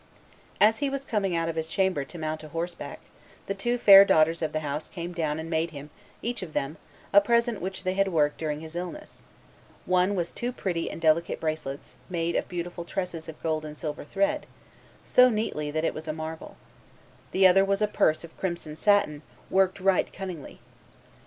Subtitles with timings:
[0.59, 3.01] As he was coming out of his chamber to mount a horseback,
[3.45, 5.91] the two fair daughters of the house came down and made him,
[6.23, 6.77] each of them,
[7.13, 9.21] a present which they had worked during his illness;
[9.85, 14.03] one was two pretty and delicate bracelets, made of beautiful tresses of gold and silver
[14.03, 14.47] thread,
[15.03, 16.57] so neatly that it was a marvel;
[17.29, 19.21] the other was a purse of crimson satin,
[19.51, 20.59] worked right cunningly.